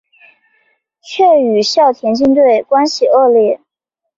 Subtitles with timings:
[1.03, 3.61] 却与校田径队关系恶劣。